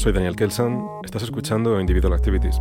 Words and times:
soy 0.00 0.12
Daniel 0.12 0.34
Kelsan, 0.34 0.82
estás 1.04 1.22
escuchando 1.24 1.78
Individual 1.78 2.14
Activities. 2.14 2.58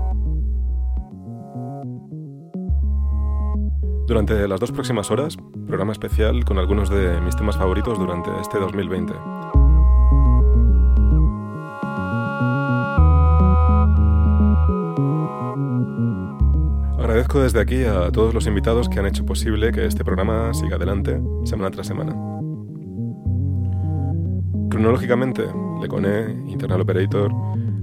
Durante 4.07 4.45
las 4.45 4.59
dos 4.59 4.73
próximas 4.73 5.09
horas, 5.09 5.37
programa 5.65 5.93
especial 5.93 6.43
con 6.43 6.57
algunos 6.57 6.89
de 6.89 7.21
mis 7.21 7.37
temas 7.37 7.55
favoritos 7.55 7.97
durante 7.97 8.29
este 8.41 8.59
2020. 8.59 9.13
Agradezco 16.97 17.39
desde 17.39 17.61
aquí 17.61 17.85
a 17.85 18.11
todos 18.11 18.33
los 18.33 18.47
invitados 18.47 18.89
que 18.89 18.99
han 18.99 19.05
hecho 19.05 19.25
posible 19.25 19.71
que 19.71 19.85
este 19.85 20.03
programa 20.03 20.53
siga 20.53 20.75
adelante 20.75 21.21
semana 21.45 21.71
tras 21.71 21.87
semana. 21.87 22.11
Cronológicamente, 24.69 25.45
Lecone, 25.81 26.38
Internal 26.49 26.81
Operator, 26.81 27.31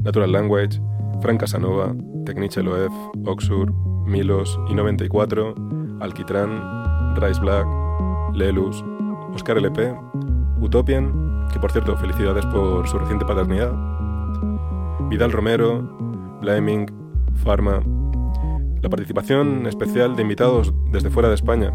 Natural 0.03 0.31
Language, 0.31 0.81
Frank 1.21 1.41
Casanova, 1.41 1.95
Techniche 2.25 2.63
Loef, 2.63 2.93
Oxur, 3.25 3.73
Milos, 4.07 4.59
I94, 4.69 6.01
Alquitrán, 6.01 7.17
Rice 7.17 7.41
Black, 7.41 7.67
Lelus, 8.35 8.85
Oscar 9.35 9.59
LP, 9.59 9.95
Utopian, 10.61 11.49
que 11.53 11.59
por 11.59 11.73
cierto, 11.73 11.97
felicidades 11.97 12.45
por 12.47 12.87
su 12.89 12.99
reciente 12.99 13.25
paternidad, 13.25 13.73
Vidal 15.09 15.33
Romero, 15.33 15.83
Blaming, 16.41 16.87
Pharma, 17.45 17.83
la 18.83 18.89
participación 18.89 19.67
especial 19.67 20.17
de 20.17 20.23
invitados 20.23 20.73
desde 20.93 21.11
fuera 21.11 21.29
de 21.29 21.35
España, 21.35 21.73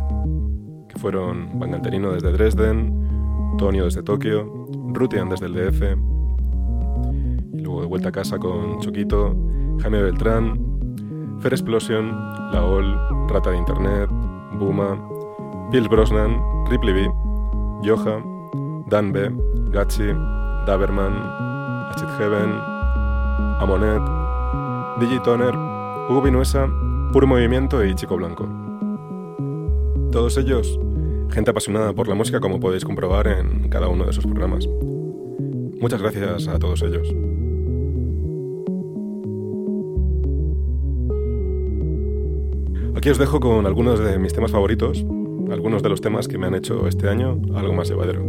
que 0.88 1.00
fueron 1.00 1.60
Bangalterino 1.60 2.12
desde 2.12 2.32
Dresden, 2.32 3.56
Tonio 3.58 3.86
desde 3.86 4.04
Tokio, 4.04 4.68
Rutian 4.94 5.30
desde 5.30 5.48
el 5.48 5.54
DF, 5.54 6.11
de 7.82 7.88
vuelta 7.88 8.10
a 8.10 8.12
casa 8.12 8.38
con 8.38 8.80
Choquito, 8.80 9.36
Jaime 9.82 10.02
Beltrán, 10.02 11.38
Fair 11.40 11.54
Explosion, 11.54 12.12
Laol, 12.52 12.96
Rata 13.28 13.52
de 13.52 13.58
Internet, 13.58 14.10
Buma, 14.60 14.98
Bill 15.72 15.90
Brosnan, 15.90 16.40
Ripley 16.70 16.94
B, 16.94 17.12
Yoja, 17.84 18.24
Dan 18.88 19.12
B, 19.12 19.32
Gachi, 19.72 20.14
Daberman, 20.68 21.14
Achit 21.90 22.10
Heaven, 22.20 22.54
Amonet, 23.60 24.02
Digitoner, 25.00 25.56
Hugo 26.10 26.22
Vinuesa, 26.22 26.68
Puro 27.12 27.26
Movimiento 27.26 27.84
y 27.84 27.96
Chico 27.96 28.16
Blanco. 28.16 28.48
Todos 30.12 30.38
ellos, 30.38 30.80
gente 31.32 31.52
apasionada 31.52 31.94
por 31.94 32.08
la 32.08 32.16
música 32.16 32.40
como 32.40 32.60
podéis 32.60 32.86
comprobar 32.86 33.28
en 33.28 33.70
cada 33.70 33.88
uno 33.88 34.06
de 34.06 34.14
sus 34.14 34.26
programas. 34.26 34.68
Muchas 35.80 36.02
gracias 36.02 36.48
a 36.48 36.60
todos 36.60 36.82
ellos. 36.84 37.12
Aquí 43.02 43.10
os 43.10 43.18
dejo 43.18 43.40
con 43.40 43.66
algunos 43.66 44.00
de 44.00 44.20
mis 44.20 44.32
temas 44.32 44.52
favoritos, 44.52 45.04
algunos 45.50 45.82
de 45.82 45.90
los 45.90 46.02
temas 46.02 46.28
que 46.28 46.38
me 46.38 46.46
han 46.46 46.54
hecho 46.54 46.88
este 46.88 47.10
año 47.10 47.36
algo 47.56 47.74
más 47.74 47.90
llevadero. 47.90 48.24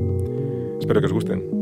Espero 0.81 0.99
que 0.99 1.09
os 1.09 1.12
gusten. 1.12 1.62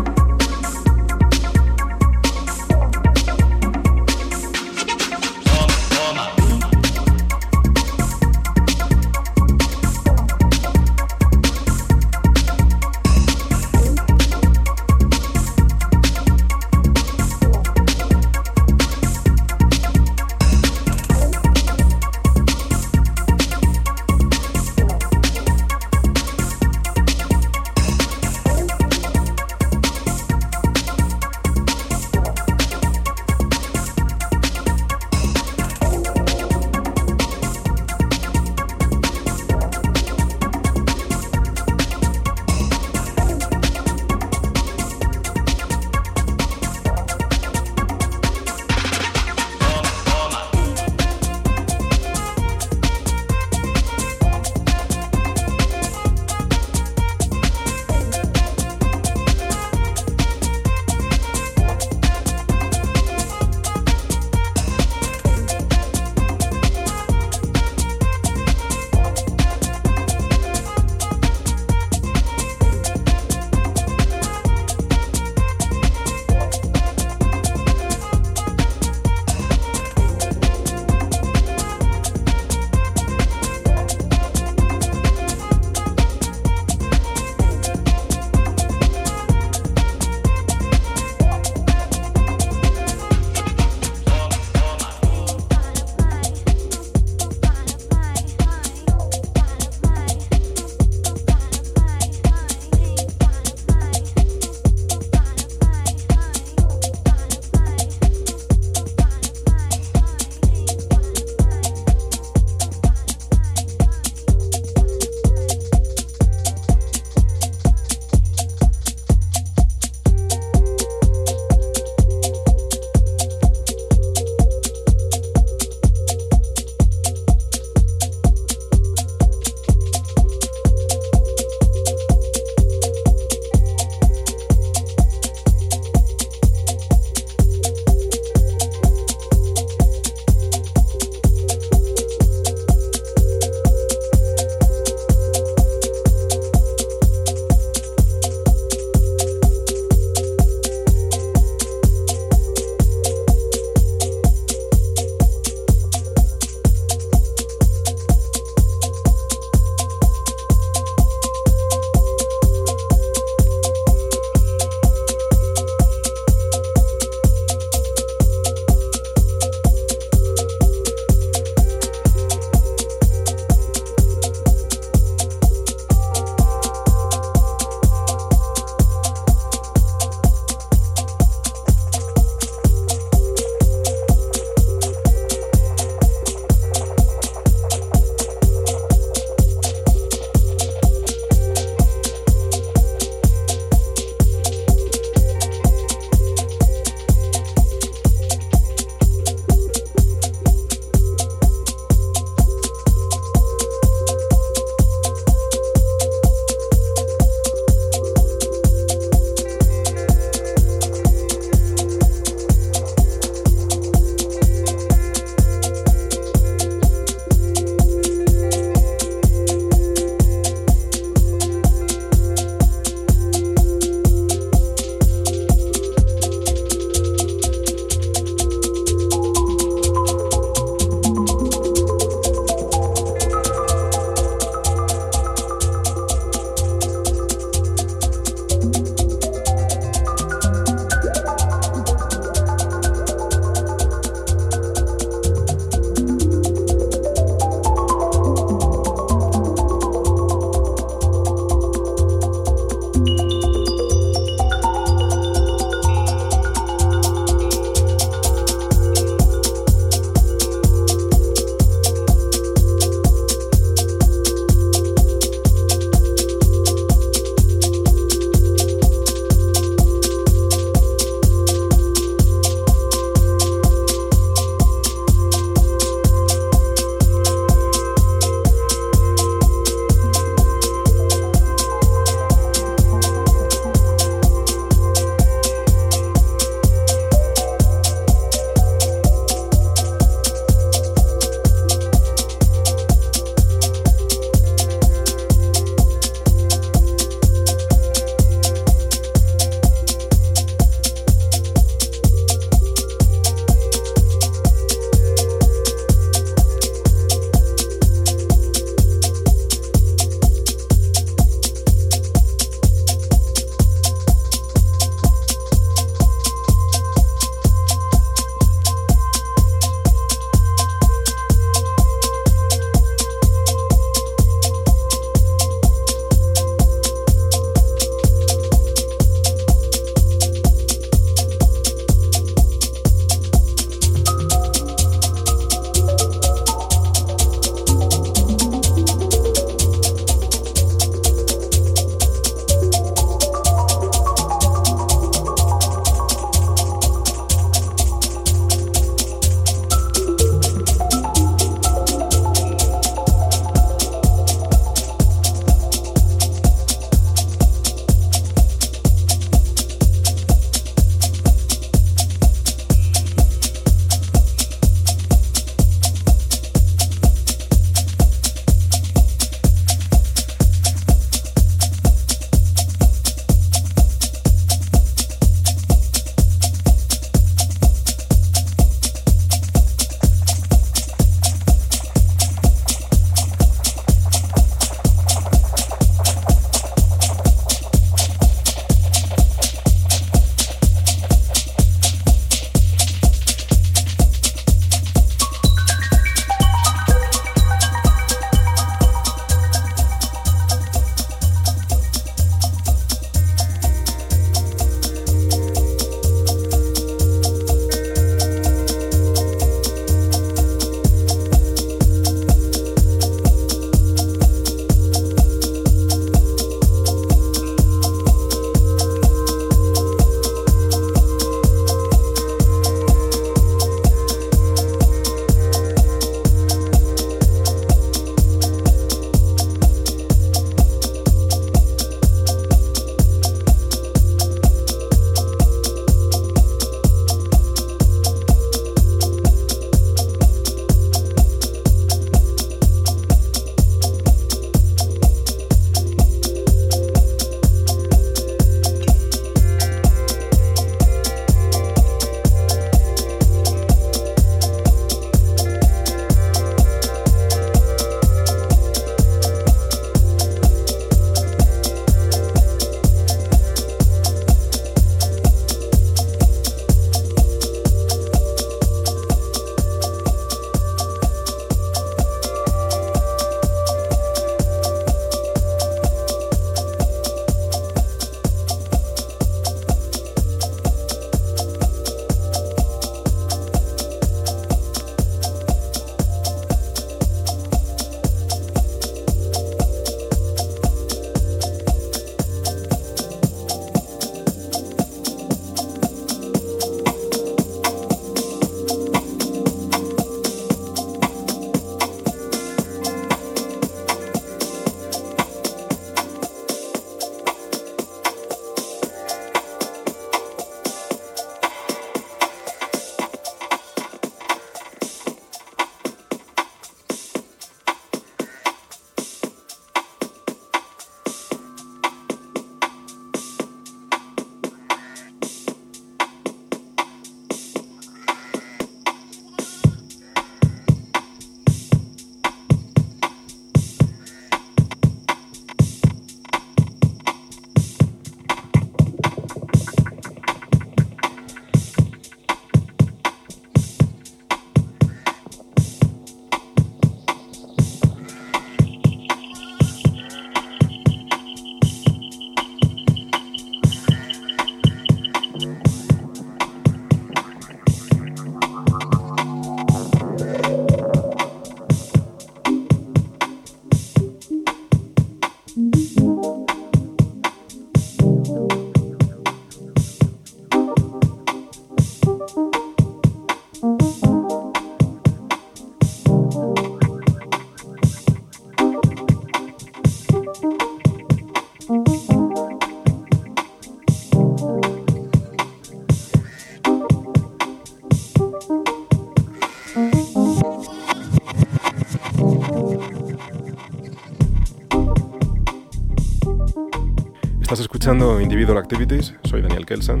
escuchando 597.86 598.20
Individual 598.20 598.58
Activities, 598.58 599.14
soy 599.22 599.42
Daniel 599.42 599.64
Kelsan. 599.64 600.00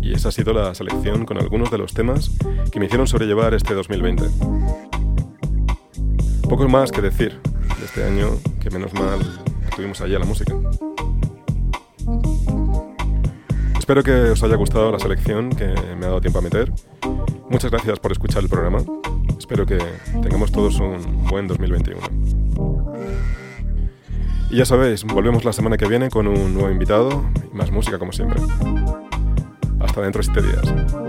Y 0.00 0.12
esa 0.12 0.28
ha 0.28 0.30
sido 0.30 0.52
la 0.52 0.72
selección 0.72 1.26
con 1.26 1.38
algunos 1.38 1.72
de 1.72 1.78
los 1.78 1.92
temas 1.92 2.30
que 2.70 2.78
me 2.78 2.86
hicieron 2.86 3.08
sobrellevar 3.08 3.52
este 3.52 3.74
2020. 3.74 4.22
Poco 6.48 6.68
más 6.68 6.92
que 6.92 7.02
decir 7.02 7.40
de 7.80 7.84
este 7.84 8.04
año, 8.04 8.28
que 8.60 8.70
menos 8.70 8.94
mal 8.94 9.18
tuvimos 9.74 10.00
allá 10.00 10.20
la 10.20 10.24
música. 10.24 10.54
Espero 13.76 14.04
que 14.04 14.12
os 14.12 14.42
haya 14.44 14.54
gustado 14.54 14.92
la 14.92 15.00
selección 15.00 15.50
que 15.50 15.66
me 15.98 16.06
ha 16.06 16.10
dado 16.10 16.20
tiempo 16.20 16.38
a 16.38 16.42
meter. 16.42 16.72
Muchas 17.50 17.72
gracias 17.72 17.98
por 17.98 18.12
escuchar 18.12 18.44
el 18.44 18.48
programa. 18.48 18.84
Espero 19.36 19.66
que 19.66 19.78
tengamos 20.22 20.52
todos 20.52 20.78
un 20.78 21.26
buen 21.26 21.48
2021. 21.48 22.17
Y 24.50 24.56
ya 24.56 24.64
sabéis, 24.64 25.04
volvemos 25.04 25.44
la 25.44 25.52
semana 25.52 25.76
que 25.76 25.86
viene 25.86 26.08
con 26.08 26.26
un 26.26 26.54
nuevo 26.54 26.70
invitado 26.70 27.24
y 27.52 27.54
más 27.54 27.70
música 27.70 27.98
como 27.98 28.12
siempre. 28.12 28.40
Hasta 29.80 30.00
dentro 30.00 30.22
de 30.22 30.30
7 30.32 30.42
días. 30.42 31.07